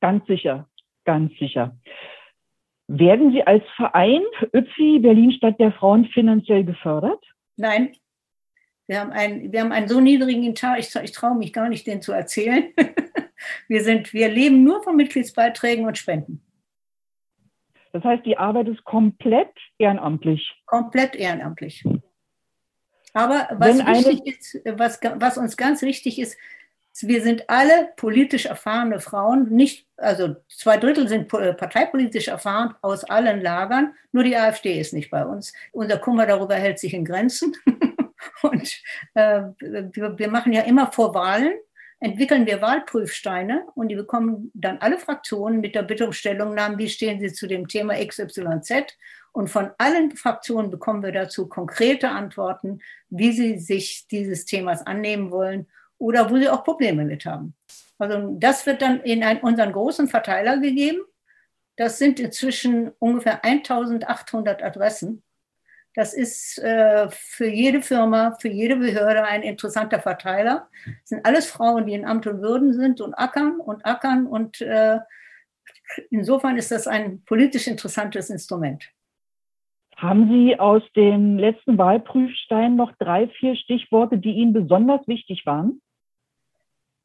Ganz 0.00 0.26
sicher, 0.26 0.68
ganz 1.04 1.32
sicher. 1.38 1.76
Werden 2.88 3.32
Sie 3.32 3.46
als 3.46 3.62
Verein 3.76 4.22
ÖPFI 4.52 4.98
Berlin 4.98 5.30
Stadt 5.32 5.60
der 5.60 5.72
Frauen 5.72 6.06
finanziell 6.06 6.64
gefördert? 6.64 7.24
Nein. 7.56 7.92
Wir 8.90 8.98
haben 8.98 9.12
einen, 9.12 9.52
wir 9.52 9.60
haben 9.60 9.70
einen 9.70 9.86
so 9.86 10.00
niedrigen 10.00 10.42
Etat, 10.42 10.76
ich, 10.80 10.92
ich 10.96 11.12
traue 11.12 11.36
mich 11.36 11.52
gar 11.52 11.68
nicht, 11.68 11.86
den 11.86 12.02
zu 12.02 12.10
erzählen. 12.10 12.72
wir, 13.68 13.84
sind, 13.84 14.12
wir 14.12 14.28
leben 14.28 14.64
nur 14.64 14.82
von 14.82 14.96
Mitgliedsbeiträgen 14.96 15.86
und 15.86 15.96
Spenden. 15.96 16.42
Das 17.92 18.02
heißt, 18.02 18.26
die 18.26 18.36
Arbeit 18.36 18.66
ist 18.66 18.82
komplett 18.82 19.52
ehrenamtlich. 19.78 20.60
Komplett 20.66 21.14
ehrenamtlich. 21.14 21.84
Aber 23.12 23.48
was, 23.52 23.78
wichtig 23.78 24.26
ist, 24.26 24.60
was, 24.76 24.98
was 25.14 25.38
uns 25.38 25.56
ganz 25.56 25.82
wichtig 25.82 26.18
ist, 26.18 26.36
wir 27.00 27.22
sind 27.22 27.48
alle 27.48 27.90
politisch 27.94 28.46
erfahrene 28.46 28.98
Frauen, 28.98 29.50
nicht, 29.50 29.86
also 29.98 30.34
zwei 30.48 30.78
Drittel 30.78 31.06
sind 31.06 31.28
parteipolitisch 31.28 32.26
erfahren 32.26 32.74
aus 32.82 33.04
allen 33.04 33.40
Lagern, 33.40 33.94
nur 34.10 34.24
die 34.24 34.36
AfD 34.36 34.80
ist 34.80 34.92
nicht 34.92 35.10
bei 35.10 35.24
uns. 35.24 35.52
Unser 35.70 35.98
Kummer 35.98 36.26
darüber 36.26 36.56
hält 36.56 36.80
sich 36.80 36.92
in 36.92 37.04
Grenzen. 37.04 37.56
und 38.42 38.82
äh, 39.14 39.42
wir, 39.58 40.18
wir 40.18 40.30
machen 40.30 40.52
ja 40.52 40.62
immer 40.62 40.90
vor 40.92 41.14
Wahlen, 41.14 41.52
entwickeln 42.00 42.46
wir 42.46 42.62
Wahlprüfsteine 42.62 43.66
und 43.74 43.88
die 43.88 43.96
bekommen 43.96 44.50
dann 44.54 44.78
alle 44.78 44.98
Fraktionen 44.98 45.60
mit 45.60 45.74
der 45.74 45.82
Bitte 45.82 46.06
um 46.06 46.12
Stellungnahmen, 46.12 46.78
wie 46.78 46.88
stehen 46.88 47.20
sie 47.20 47.32
zu 47.32 47.46
dem 47.46 47.68
Thema 47.68 47.94
XYZ 47.94 48.96
und 49.32 49.48
von 49.48 49.70
allen 49.78 50.16
Fraktionen 50.16 50.70
bekommen 50.70 51.02
wir 51.02 51.12
dazu 51.12 51.48
konkrete 51.48 52.10
Antworten, 52.10 52.80
wie 53.08 53.32
sie 53.32 53.58
sich 53.58 54.06
dieses 54.08 54.44
Themas 54.44 54.84
annehmen 54.86 55.30
wollen 55.30 55.68
oder 55.98 56.30
wo 56.30 56.36
sie 56.36 56.48
auch 56.48 56.64
Probleme 56.64 57.04
mit 57.04 57.24
haben. 57.26 57.54
Also 57.98 58.36
das 58.38 58.66
wird 58.66 58.82
dann 58.82 59.00
in 59.00 59.22
einen, 59.22 59.40
unseren 59.40 59.72
großen 59.72 60.08
Verteiler 60.08 60.58
gegeben. 60.58 61.00
Das 61.76 61.98
sind 61.98 62.18
inzwischen 62.18 62.90
ungefähr 62.98 63.44
1800 63.44 64.62
Adressen. 64.62 65.22
Das 65.94 66.14
ist 66.14 66.58
äh, 66.58 67.08
für 67.10 67.48
jede 67.48 67.82
Firma, 67.82 68.36
für 68.40 68.48
jede 68.48 68.76
Behörde 68.76 69.24
ein 69.24 69.42
interessanter 69.42 70.00
Verteiler. 70.00 70.68
Das 70.84 71.08
sind 71.08 71.26
alles 71.26 71.50
Frauen, 71.50 71.86
die 71.86 71.94
in 71.94 72.04
Amt 72.04 72.26
und 72.26 72.40
Würden 72.40 72.72
sind 72.74 73.00
und 73.00 73.14
ackern 73.14 73.58
und 73.58 73.84
ackern. 73.84 74.26
Und 74.26 74.60
äh, 74.60 74.98
insofern 76.10 76.56
ist 76.56 76.70
das 76.70 76.86
ein 76.86 77.22
politisch 77.24 77.66
interessantes 77.66 78.30
Instrument. 78.30 78.88
Haben 79.96 80.28
Sie 80.28 80.58
aus 80.58 80.82
dem 80.96 81.38
letzten 81.38 81.76
Wahlprüfstein 81.76 82.76
noch 82.76 82.92
drei, 82.98 83.28
vier 83.28 83.56
Stichworte, 83.56 84.16
die 84.16 84.32
Ihnen 84.32 84.52
besonders 84.52 85.06
wichtig 85.08 85.44
waren? 85.44 85.82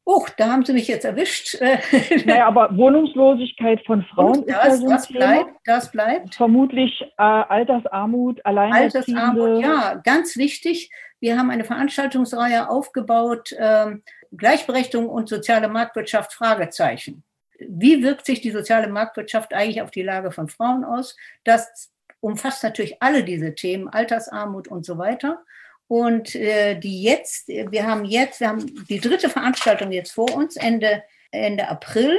Oh, 0.07 0.23
da 0.37 0.51
haben 0.51 0.63
Sie 0.63 0.73
mich 0.73 0.87
jetzt 0.87 1.03
erwischt. 1.03 1.59
naja, 2.25 2.45
aber 2.45 2.77
Wohnungslosigkeit 2.77 3.83
von 3.87 4.03
Frauen 4.03 4.39
Und 4.39 4.49
das, 4.49 4.65
ist 4.65 4.71
ja 4.71 4.77
so 4.77 4.89
das 4.89 5.07
bleibt, 5.07 5.51
das 5.65 5.91
bleibt. 5.91 6.35
Vermutlich 6.35 7.01
äh, 7.01 7.23
Altersarmut, 7.23 8.45
Alleinerziehende. 8.45 9.21
Altersarmut, 9.21 9.61
ja, 9.63 9.95
ganz 10.03 10.37
wichtig. 10.37 10.91
Wir 11.19 11.39
haben 11.39 11.49
eine 11.49 11.63
Veranstaltungsreihe 11.63 12.69
aufgebaut, 12.69 13.51
äh, 13.53 13.95
Gleichberechtigung 14.31 15.09
und 15.09 15.27
soziale 15.27 15.69
Marktwirtschaft, 15.69 16.33
Fragezeichen. 16.33 17.23
Wie 17.57 18.03
wirkt 18.03 18.27
sich 18.27 18.41
die 18.41 18.51
soziale 18.51 18.87
Marktwirtschaft 18.87 19.53
eigentlich 19.55 19.81
auf 19.81 19.89
die 19.89 20.03
Lage 20.03 20.31
von 20.31 20.49
Frauen 20.49 20.83
aus? 20.83 21.15
Das 21.45 21.91
umfasst 22.19 22.63
natürlich 22.63 23.01
alle 23.01 23.23
diese 23.23 23.55
Themen, 23.55 23.87
Altersarmut 23.87 24.67
und 24.67 24.85
so 24.85 24.99
weiter. 24.99 25.43
Und 25.87 26.35
äh, 26.35 26.79
die 26.79 27.03
jetzt, 27.03 27.47
wir 27.47 27.85
haben 27.85 28.05
jetzt, 28.05 28.39
wir 28.39 28.49
haben 28.49 28.85
die 28.89 28.99
dritte 28.99 29.29
Veranstaltung 29.29 29.91
jetzt 29.91 30.11
vor 30.11 30.33
uns, 30.33 30.55
Ende, 30.55 31.03
Ende 31.31 31.67
April. 31.67 32.17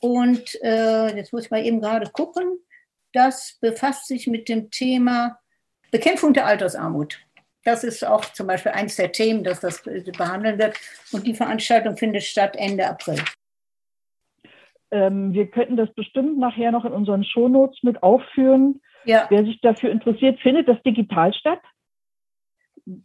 Und 0.00 0.60
äh, 0.62 1.16
jetzt 1.16 1.32
muss 1.32 1.44
ich 1.44 1.50
mal 1.50 1.64
eben 1.64 1.80
gerade 1.80 2.10
gucken. 2.10 2.58
Das 3.12 3.56
befasst 3.60 4.08
sich 4.08 4.26
mit 4.26 4.48
dem 4.48 4.70
Thema 4.70 5.38
Bekämpfung 5.90 6.34
der 6.34 6.46
Altersarmut. 6.46 7.20
Das 7.64 7.84
ist 7.84 8.04
auch 8.04 8.24
zum 8.24 8.46
Beispiel 8.46 8.72
eins 8.72 8.96
der 8.96 9.12
Themen, 9.12 9.44
das 9.44 9.60
das 9.60 9.82
behandeln 9.82 10.58
wird. 10.58 10.76
Und 11.12 11.26
die 11.26 11.34
Veranstaltung 11.34 11.96
findet 11.96 12.22
statt 12.24 12.56
Ende 12.56 12.86
April. 12.86 13.22
Ähm, 14.90 15.32
wir 15.34 15.50
könnten 15.50 15.76
das 15.76 15.92
bestimmt 15.94 16.38
nachher 16.38 16.72
noch 16.72 16.84
in 16.84 16.92
unseren 16.92 17.24
Shownotes 17.24 17.82
mit 17.82 18.02
aufführen. 18.02 18.80
Ja. 19.04 19.26
Wer 19.28 19.44
sich 19.44 19.60
dafür 19.60 19.90
interessiert, 19.90 20.40
findet 20.40 20.68
das 20.68 20.82
digital 20.82 21.32
statt? 21.34 21.60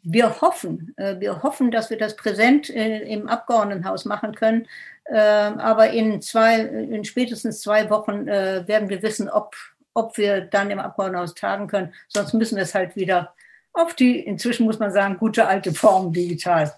Wir 0.04 0.42
hoffen, 0.42 0.94
äh, 0.98 1.20
wir 1.20 1.44
hoffen, 1.44 1.72
dass 1.72 1.90
wir 1.90 1.98
das 1.98 2.16
präsent 2.16 2.70
äh, 2.70 3.00
im 3.00 3.28
Abgeordnetenhaus 3.28 4.06
machen 4.06 4.34
können. 4.34 4.68
Ähm, 5.10 5.60
aber 5.60 5.90
in 5.90 6.22
zwei, 6.22 6.60
in 6.60 7.04
spätestens 7.04 7.62
zwei 7.62 7.90
Wochen 7.90 8.28
äh, 8.28 8.68
werden 8.68 8.90
wir 8.90 9.02
wissen, 9.02 9.30
ob, 9.30 9.56
ob 9.94 10.18
wir 10.18 10.42
dann 10.42 10.72
im 10.72 10.80
Abgeordnetenhaus 10.80 11.34
tagen 11.34 11.68
können. 11.68 11.94
Sonst 12.08 12.34
müssen 12.34 12.56
wir 12.56 12.64
es 12.64 12.74
halt 12.74 12.96
wieder 12.96 13.34
auf 13.74 13.94
die, 13.96 14.20
inzwischen 14.20 14.66
muss 14.66 14.80
man 14.80 14.92
sagen, 14.92 15.18
gute 15.18 15.48
alte 15.48 15.74
Form 15.74 16.14
digital 16.14 16.72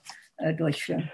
durchführen. 0.58 1.12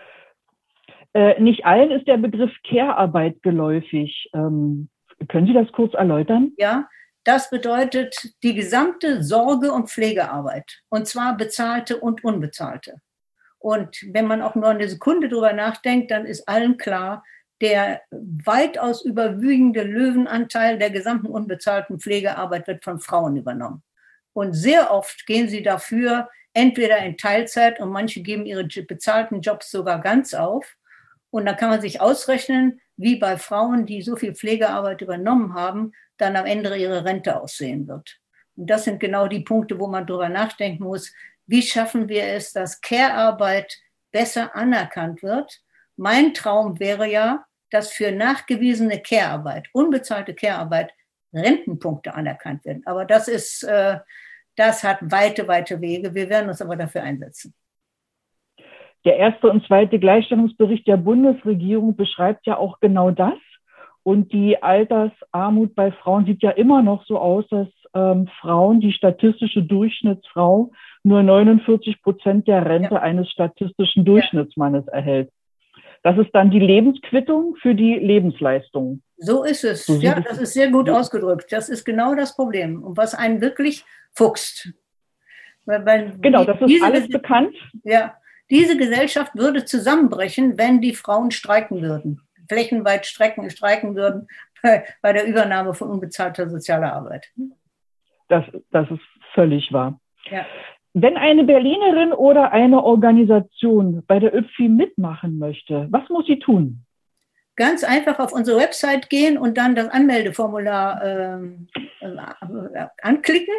nicht 1.40 1.66
allen 1.66 1.92
ist 1.92 2.08
der 2.08 2.18
Begriff 2.18 2.52
Care-Arbeit 2.68 3.42
geläufig. 3.42 4.30
Ähm, 4.34 4.90
können 5.28 5.48
Sie 5.48 5.54
das 5.54 5.72
kurz 5.72 5.96
erläutern? 5.96 6.52
Ja, 6.58 6.88
das 7.24 7.50
bedeutet 7.50 8.16
die 8.44 8.56
gesamte 8.56 9.24
Sorge- 9.24 9.72
und 9.72 9.90
Pflegearbeit, 9.90 10.82
und 10.90 11.08
zwar 11.08 11.38
bezahlte 11.38 12.00
und 12.00 12.24
unbezahlte. 12.24 13.02
Und 13.60 13.98
wenn 14.12 14.26
man 14.26 14.42
auch 14.42 14.56
nur 14.56 14.70
eine 14.70 14.90
Sekunde 14.90 15.30
drüber 15.30 15.54
nachdenkt, 15.54 16.10
dann 16.10 16.26
ist 16.26 16.48
allen 16.48 16.78
klar, 16.78 17.24
der 17.62 18.02
weitaus 18.10 19.06
überwiegende 19.06 19.84
Löwenanteil 19.84 20.80
der 20.80 20.90
gesamten 20.90 21.28
unbezahlten 21.28 22.00
Pflegearbeit 22.00 22.68
wird 22.68 22.84
von 22.84 23.00
Frauen 23.00 23.36
übernommen. 23.36 23.84
Und 24.34 24.54
sehr 24.54 24.92
oft 24.92 25.28
gehen 25.28 25.48
sie 25.48 25.62
dafür 25.62 26.28
entweder 26.54 26.98
in 27.00 27.18
Teilzeit 27.18 27.80
und 27.80 27.92
manche 27.92 28.22
geben 28.24 28.48
ihre 28.48 28.64
bezahlten 28.64 29.42
Jobs 29.42 29.70
sogar 29.70 30.02
ganz 30.02 30.34
auf. 30.34 30.76
Und 31.30 31.46
dann 31.46 31.56
kann 31.56 31.70
man 31.70 31.82
sich 31.82 32.02
ausrechnen, 32.02 32.82
wie 32.98 33.18
bei 33.18 33.38
Frauen, 33.38 33.86
die 33.86 34.02
so 34.02 34.16
viel 34.16 34.34
Pflegearbeit 34.34 35.02
übernommen 35.02 35.54
haben, 35.54 35.94
dann 36.22 36.36
am 36.36 36.46
Ende 36.46 36.76
ihre 36.78 37.04
Rente 37.04 37.40
aussehen 37.40 37.88
wird. 37.88 38.18
Und 38.56 38.70
das 38.70 38.84
sind 38.84 39.00
genau 39.00 39.28
die 39.28 39.40
Punkte, 39.42 39.80
wo 39.80 39.88
man 39.88 40.06
darüber 40.06 40.30
nachdenken 40.30 40.84
muss, 40.84 41.14
wie 41.48 41.62
schaffen 41.62 42.08
wir 42.08 42.24
es, 42.24 42.54
dass 42.54 42.82
Care-Arbeit 42.82 43.78
besser 44.12 44.56
anerkannt 44.56 45.24
wird. 45.24 45.62
Mein 45.98 46.34
Traum 46.34 46.80
wäre 46.80 47.10
ja, 47.10 47.46
dass 47.72 47.92
für 47.92 48.12
nachgewiesene 48.12 49.02
Care-Arbeit, 49.02 49.68
unbezahlte 49.74 50.34
Care-Arbeit, 50.34 50.94
Rentenpunkte 51.34 52.14
anerkannt 52.14 52.66
werden. 52.66 52.84
Aber 52.86 53.06
das 53.06 53.28
ist, 53.28 53.64
äh, 53.64 54.00
das 54.56 54.84
hat 54.84 55.00
weite, 55.02 55.48
weite 55.48 55.80
Wege. 55.80 56.14
Wir 56.14 56.30
werden 56.30 56.50
uns 56.50 56.62
aber 56.62 56.76
dafür 56.76 57.04
einsetzen. 57.04 57.54
Der 59.06 59.18
erste 59.18 59.50
und 59.50 59.66
zweite 59.66 59.98
Gleichstellungsbericht 59.98 60.86
der 60.88 60.98
Bundesregierung 60.98 61.96
beschreibt 61.96 62.46
ja 62.46 62.58
auch 62.58 62.80
genau 62.80 63.12
das. 63.12 63.34
Und 64.04 64.34
die 64.34 64.62
Altersarmut 64.62 65.76
bei 65.76 65.92
Frauen 65.92 66.26
sieht 66.26 66.42
ja 66.42 66.52
immer 66.52 66.82
noch 66.82 67.06
so 67.06 67.20
aus, 67.20 67.46
dass 67.50 67.68
ähm, 67.94 68.28
Frauen, 68.40 68.80
die 68.80 68.94
statistische 68.94 69.64
Durchschnittsfrau, 69.64 70.72
nur 71.04 71.24
49 71.24 72.02
Prozent 72.02 72.48
der 72.48 72.66
Rente 72.66 72.96
ja. 72.96 73.02
eines 73.02 73.30
statistischen 73.30 74.06
Durchschnittsmannes 74.06 74.86
ja. 74.88 74.94
erhält. 74.94 75.30
Das 76.04 76.18
ist 76.18 76.32
dann 76.34 76.50
die 76.50 76.60
Lebensquittung 76.60 77.56
für 77.62 77.76
die 77.76 77.94
Lebensleistung. 77.96 79.04
So 79.18 79.44
ist 79.44 79.64
es. 79.64 79.86
So 79.86 79.96
ja, 79.98 80.20
das 80.20 80.40
ist 80.40 80.54
sehr 80.54 80.72
gut 80.72 80.88
ja. 80.88 81.00
ausgedrückt. 81.00 81.52
Das 81.52 81.70
ist 81.70 81.86
genau 81.86 82.16
das 82.16 82.36
Problem. 82.36 82.82
Und 82.82 82.98
was 82.98 83.14
einen 83.14 83.40
wirklich 83.40 83.86
fuchst. 84.14 84.74
Weil, 85.66 85.86
weil 85.86 86.18
genau, 86.20 86.44
das 86.44 86.60
ist 86.60 86.82
alles 86.82 87.08
bekannt. 87.08 87.56
Ja, 87.84 88.16
diese 88.50 88.78
Gesellschaft 88.78 89.36
würde 89.36 89.64
zusammenbrechen, 89.64 90.58
wenn 90.58 90.82
die 90.82 90.96
Frauen 90.96 91.30
streiken 91.30 91.82
würden, 91.82 92.22
flächenweit 92.52 93.06
strecken, 93.06 93.50
streiken 93.50 93.96
würden 93.96 94.28
bei, 94.62 94.84
bei 95.02 95.14
der 95.14 95.26
Übernahme 95.26 95.74
von 95.74 95.90
unbezahlter 95.90 96.50
sozialer 96.50 96.94
Arbeit. 96.94 97.28
Das, 98.28 98.44
das 98.72 98.90
ist 98.92 99.02
völlig 99.34 99.72
wahr. 99.72 100.00
Ja. 100.30 100.46
Wenn 100.94 101.16
eine 101.16 101.46
Berlinerin 101.46 102.12
oder 102.12 102.52
eine 102.52 102.84
Organisation 102.84 104.04
bei 104.06 104.20
der 104.20 104.36
ÖPFI 104.36 104.68
mitmachen 104.68 105.40
möchte, 105.40 105.88
was 105.90 106.08
muss 106.10 106.26
sie 106.26 106.40
tun? 106.40 106.86
Ganz 107.56 107.84
einfach 107.84 108.20
auf 108.20 108.34
unsere 108.34 108.60
Website 108.60 109.10
gehen 109.10 109.38
und 109.38 109.58
dann 109.58 109.76
das 109.76 109.88
Anmeldeformular 109.88 111.04
ähm, 111.04 111.68
äh, 112.02 112.86
anklicken. 113.02 113.54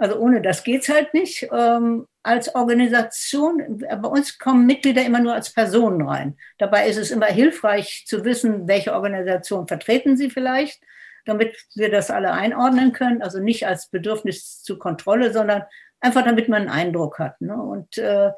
Also 0.00 0.16
ohne 0.16 0.40
das 0.40 0.64
geht 0.64 0.80
es 0.80 0.88
halt 0.88 1.12
nicht. 1.12 1.46
Ähm, 1.52 2.08
als 2.22 2.54
Organisation, 2.54 3.84
bei 3.86 4.08
uns 4.08 4.38
kommen 4.38 4.64
Mitglieder 4.64 5.04
immer 5.04 5.20
nur 5.20 5.34
als 5.34 5.52
Personen 5.52 6.00
rein. 6.00 6.38
Dabei 6.56 6.88
ist 6.88 6.96
es 6.96 7.10
immer 7.10 7.26
hilfreich 7.26 8.04
zu 8.06 8.24
wissen, 8.24 8.66
welche 8.66 8.94
Organisation 8.94 9.68
vertreten 9.68 10.16
sie 10.16 10.30
vielleicht, 10.30 10.80
damit 11.26 11.54
wir 11.74 11.90
das 11.90 12.10
alle 12.10 12.32
einordnen 12.32 12.94
können. 12.94 13.20
Also 13.20 13.40
nicht 13.40 13.66
als 13.66 13.88
Bedürfnis 13.88 14.62
zur 14.62 14.78
Kontrolle, 14.78 15.34
sondern 15.34 15.64
einfach 16.00 16.24
damit 16.24 16.48
man 16.48 16.62
einen 16.62 16.70
Eindruck 16.70 17.18
hat. 17.18 17.38
Ne? 17.42 17.54
Und 17.54 17.98
äh, 17.98 18.30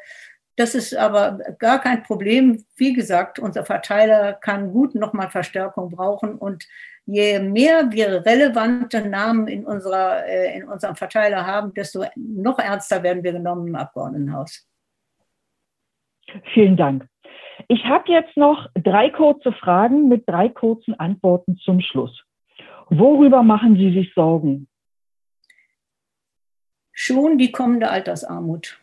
das 0.57 0.75
ist 0.75 0.95
aber 0.95 1.39
gar 1.59 1.81
kein 1.81 2.03
Problem. 2.03 2.65
Wie 2.77 2.93
gesagt, 2.93 3.39
unser 3.39 3.65
Verteiler 3.65 4.35
kann 4.35 4.73
gut 4.73 4.95
nochmal 4.95 5.31
Verstärkung 5.31 5.91
brauchen. 5.91 6.37
Und 6.37 6.67
je 7.07 7.39
mehr 7.39 7.91
wir 7.91 8.25
relevante 8.27 9.09
Namen 9.09 9.49
in, 9.49 9.65
unserer, 9.65 10.27
äh, 10.27 10.57
in 10.57 10.69
unserem 10.69 10.97
Verteiler 10.97 11.47
haben, 11.47 11.73
desto 11.75 12.05
noch 12.17 12.59
ernster 12.59 13.03
werden 13.03 13.23
wir 13.23 13.33
genommen 13.33 13.69
im 13.69 13.77
Abgeordnetenhaus. 13.77 14.69
Vielen 16.53 16.77
Dank. 16.77 17.07
Ich 17.69 17.85
habe 17.85 18.11
jetzt 18.11 18.37
noch 18.37 18.69
drei 18.75 19.11
kurze 19.11 19.53
Fragen 19.53 20.09
mit 20.09 20.29
drei 20.29 20.49
kurzen 20.49 20.99
Antworten 20.99 21.57
zum 21.59 21.81
Schluss. 21.81 22.25
Worüber 22.89 23.43
machen 23.43 23.77
Sie 23.77 23.93
sich 23.93 24.13
Sorgen? 24.15 24.69
Schon 26.93 27.39
die 27.39 27.53
kommende 27.53 27.89
Altersarmut. 27.89 28.82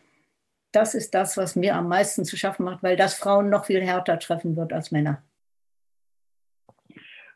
Das 0.72 0.94
ist 0.94 1.14
das, 1.14 1.36
was 1.36 1.56
mir 1.56 1.74
am 1.74 1.88
meisten 1.88 2.24
zu 2.24 2.36
schaffen 2.36 2.64
macht, 2.64 2.82
weil 2.82 2.96
das 2.96 3.14
Frauen 3.14 3.50
noch 3.50 3.64
viel 3.64 3.82
härter 3.82 4.18
treffen 4.18 4.56
wird 4.56 4.72
als 4.72 4.90
Männer. 4.90 5.22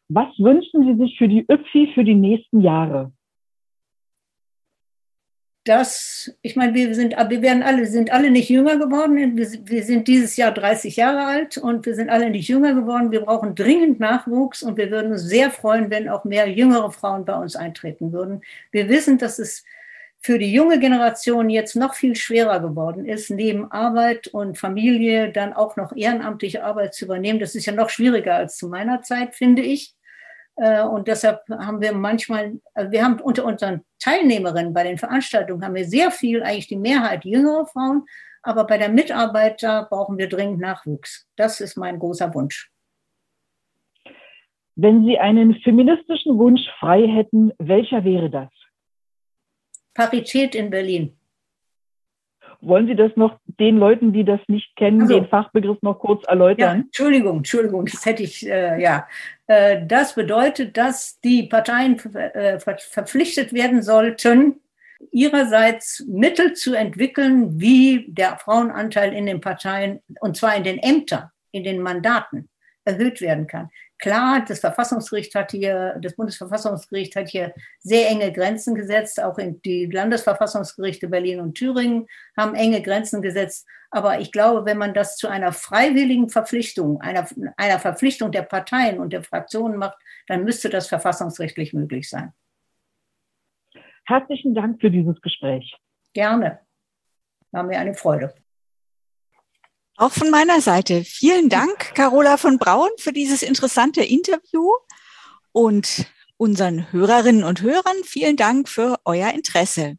Was 0.08 0.28
wünschen 0.38 0.84
Sie 0.84 1.02
sich 1.02 1.18
für 1.18 1.28
die 1.28 1.46
ÖPFI 1.50 1.92
für 1.94 2.04
die 2.04 2.14
nächsten 2.14 2.60
Jahre? 2.60 3.12
Das, 5.66 6.36
ich 6.42 6.56
meine, 6.56 6.74
wir 6.74 6.94
sind, 6.94 7.12
wir 7.12 7.40
werden 7.40 7.62
alle, 7.62 7.86
sind 7.86 8.12
alle 8.12 8.30
nicht 8.30 8.50
jünger 8.50 8.76
geworden. 8.76 9.16
Wir, 9.34 9.66
wir 9.66 9.82
sind 9.82 10.08
dieses 10.08 10.36
Jahr 10.36 10.52
30 10.52 10.96
Jahre 10.96 11.24
alt 11.24 11.56
und 11.56 11.86
wir 11.86 11.94
sind 11.94 12.10
alle 12.10 12.28
nicht 12.28 12.48
jünger 12.48 12.74
geworden. 12.74 13.10
Wir 13.12 13.22
brauchen 13.22 13.54
dringend 13.54 13.98
Nachwuchs 13.98 14.62
und 14.62 14.76
wir 14.76 14.90
würden 14.90 15.12
uns 15.12 15.22
sehr 15.22 15.50
freuen, 15.50 15.88
wenn 15.88 16.10
auch 16.10 16.24
mehr 16.24 16.50
jüngere 16.50 16.92
Frauen 16.92 17.24
bei 17.24 17.34
uns 17.34 17.56
eintreten 17.56 18.12
würden. 18.12 18.42
Wir 18.72 18.90
wissen, 18.90 19.16
dass 19.16 19.38
es 19.38 19.64
für 20.24 20.38
die 20.38 20.50
junge 20.50 20.78
Generation 20.78 21.50
jetzt 21.50 21.76
noch 21.76 21.92
viel 21.92 22.16
schwerer 22.16 22.58
geworden 22.58 23.04
ist, 23.04 23.28
neben 23.28 23.70
Arbeit 23.70 24.26
und 24.28 24.56
Familie 24.56 25.30
dann 25.30 25.52
auch 25.52 25.76
noch 25.76 25.94
ehrenamtliche 25.94 26.64
Arbeit 26.64 26.94
zu 26.94 27.04
übernehmen. 27.04 27.40
Das 27.40 27.54
ist 27.54 27.66
ja 27.66 27.74
noch 27.74 27.90
schwieriger 27.90 28.34
als 28.36 28.56
zu 28.56 28.68
meiner 28.68 29.02
Zeit, 29.02 29.34
finde 29.34 29.60
ich. 29.60 29.94
Äh, 30.56 30.82
und 30.82 31.08
deshalb 31.08 31.42
haben 31.50 31.82
wir 31.82 31.92
manchmal, 31.92 32.54
also 32.72 32.90
wir 32.90 33.04
haben 33.04 33.20
unter 33.20 33.44
unseren 33.44 33.82
Teilnehmerinnen 33.98 34.72
bei 34.72 34.84
den 34.84 34.96
Veranstaltungen 34.96 35.62
haben 35.62 35.74
wir 35.74 35.84
sehr 35.84 36.10
viel, 36.10 36.42
eigentlich 36.42 36.68
die 36.68 36.78
Mehrheit 36.78 37.26
jüngere 37.26 37.66
Frauen, 37.66 38.06
aber 38.42 38.64
bei 38.64 38.78
der 38.78 38.88
Mitarbeiter 38.88 39.86
brauchen 39.90 40.16
wir 40.16 40.30
dringend 40.30 40.58
Nachwuchs. 40.58 41.26
Das 41.36 41.60
ist 41.60 41.76
mein 41.76 41.98
großer 41.98 42.32
Wunsch. 42.34 42.70
Wenn 44.74 45.04
Sie 45.04 45.18
einen 45.18 45.56
feministischen 45.56 46.38
Wunsch 46.38 46.62
frei 46.80 47.06
hätten, 47.06 47.52
welcher 47.58 48.04
wäre 48.04 48.30
das? 48.30 48.48
Parität 49.94 50.54
in 50.54 50.70
Berlin. 50.70 51.16
Wollen 52.60 52.86
Sie 52.86 52.96
das 52.96 53.12
noch 53.16 53.38
den 53.46 53.76
Leuten, 53.78 54.12
die 54.12 54.24
das 54.24 54.40
nicht 54.48 54.74
kennen, 54.76 55.02
also, 55.02 55.20
den 55.20 55.28
Fachbegriff 55.28 55.78
noch 55.82 55.98
kurz 55.98 56.24
erläutern? 56.26 56.58
Ja, 56.58 56.82
Entschuldigung, 56.82 57.38
Entschuldigung, 57.38 57.86
das 57.86 58.04
hätte 58.06 58.22
ich, 58.22 58.46
äh, 58.48 58.80
ja. 58.80 59.06
Äh, 59.46 59.86
das 59.86 60.14
bedeutet, 60.14 60.76
dass 60.76 61.20
die 61.20 61.44
Parteien 61.44 61.98
äh, 62.14 62.58
verpflichtet 62.58 63.52
werden 63.52 63.82
sollten, 63.82 64.60
ihrerseits 65.12 66.04
Mittel 66.08 66.54
zu 66.54 66.74
entwickeln, 66.74 67.60
wie 67.60 68.06
der 68.08 68.38
Frauenanteil 68.38 69.12
in 69.12 69.26
den 69.26 69.40
Parteien, 69.40 70.00
und 70.20 70.36
zwar 70.36 70.56
in 70.56 70.64
den 70.64 70.78
Ämtern, 70.78 71.30
in 71.50 71.64
den 71.64 71.82
Mandaten, 71.82 72.48
erhöht 72.84 73.20
werden 73.20 73.46
kann. 73.46 73.70
Klar, 74.04 74.44
das 74.46 74.60
Verfassungsgericht 74.60 75.34
hat 75.34 75.52
hier, 75.52 75.96
das 75.98 76.14
Bundesverfassungsgericht 76.14 77.16
hat 77.16 77.30
hier 77.30 77.54
sehr 77.78 78.10
enge 78.10 78.32
Grenzen 78.32 78.74
gesetzt. 78.74 79.18
Auch 79.18 79.38
die 79.38 79.86
Landesverfassungsgerichte 79.86 81.08
Berlin 81.08 81.40
und 81.40 81.54
Thüringen 81.54 82.06
haben 82.36 82.54
enge 82.54 82.82
Grenzen 82.82 83.22
gesetzt. 83.22 83.66
Aber 83.90 84.20
ich 84.20 84.30
glaube, 84.30 84.66
wenn 84.66 84.76
man 84.76 84.92
das 84.92 85.16
zu 85.16 85.26
einer 85.26 85.52
freiwilligen 85.52 86.28
Verpflichtung, 86.28 87.00
einer, 87.00 87.26
einer 87.56 87.78
Verpflichtung 87.78 88.30
der 88.30 88.42
Parteien 88.42 88.98
und 88.98 89.14
der 89.14 89.22
Fraktionen 89.22 89.78
macht, 89.78 89.96
dann 90.26 90.44
müsste 90.44 90.68
das 90.68 90.86
verfassungsrechtlich 90.86 91.72
möglich 91.72 92.10
sein. 92.10 92.34
Herzlichen 94.04 94.54
Dank 94.54 94.82
für 94.82 94.90
dieses 94.90 95.18
Gespräch. 95.22 95.74
Gerne. 96.12 96.58
War 97.52 97.62
mir 97.62 97.78
eine 97.78 97.94
Freude. 97.94 98.34
Auch 99.96 100.10
von 100.10 100.28
meiner 100.28 100.60
Seite 100.60 101.04
vielen 101.04 101.48
Dank, 101.48 101.94
Carola 101.94 102.36
von 102.36 102.58
Braun, 102.58 102.90
für 102.98 103.12
dieses 103.12 103.42
interessante 103.42 104.02
Interview 104.02 104.68
und 105.52 106.06
unseren 106.36 106.90
Hörerinnen 106.90 107.44
und 107.44 107.62
Hörern 107.62 108.02
vielen 108.02 108.36
Dank 108.36 108.68
für 108.68 108.98
euer 109.04 109.30
Interesse. 109.30 109.96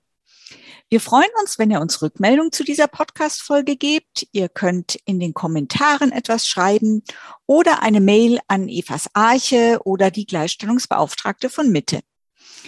Wir 0.90 1.00
freuen 1.00 1.30
uns, 1.42 1.58
wenn 1.58 1.72
ihr 1.72 1.80
uns 1.80 2.02
Rückmeldung 2.02 2.52
zu 2.52 2.66
dieser 2.66 2.88
Podcast-Folge 2.88 3.78
gebt. 3.78 4.28
Ihr 4.34 4.50
könnt 4.50 5.00
in 5.06 5.22
den 5.22 5.34
Kommentaren 5.34 6.12
etwas 6.12 6.46
schreiben 6.46 7.02
oder 7.46 7.82
eine 7.82 8.02
Mail 8.02 8.40
an 8.50 8.68
Evas 8.68 9.08
Arche 9.14 9.80
oder 9.86 10.12
die 10.12 10.26
Gleichstellungsbeauftragte 10.26 11.50
von 11.50 11.72
Mitte. 11.72 12.02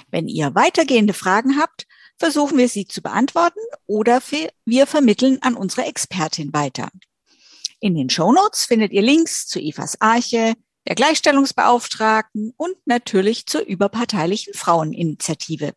Wenn 0.10 0.30
ihr 0.30 0.56
weitergehende 0.56 1.13
Fragen 1.13 1.60
habt, 1.60 1.88
versuchen 2.18 2.58
wir 2.58 2.70
sie 2.70 2.88
zu 2.88 3.02
beantworten 3.02 3.60
oder 3.86 4.22
wir 4.66 4.88
vermitteln 4.88 5.40
an 5.42 5.56
unsere 5.56 5.86
Expertin 5.86 6.54
weiter. 6.54 6.90
In 7.80 7.96
den 7.96 8.10
Shownotes 8.10 8.66
findet 8.66 8.92
ihr 8.92 9.04
Links 9.04 9.48
zu 9.48 9.60
Evas 9.60 10.02
Arche, 10.02 10.54
der 10.88 10.96
Gleichstellungsbeauftragten 10.96 12.54
und 12.58 12.76
natürlich 12.86 13.46
zur 13.46 13.62
überparteilichen 13.62 14.54
Fraueninitiative. 14.54 15.74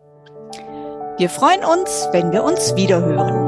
Wir 1.19 1.29
freuen 1.29 1.65
uns, 1.65 2.09
wenn 2.13 2.33
wir 2.33 2.43
uns 2.43 2.75
wiederhören. 2.77 3.40